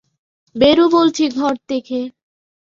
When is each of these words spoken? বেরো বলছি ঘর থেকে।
বেরো 0.55 0.85
বলছি 0.89 1.23
ঘর 1.35 1.53
থেকে। 1.67 1.99